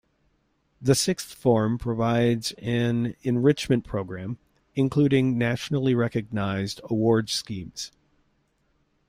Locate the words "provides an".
1.77-3.15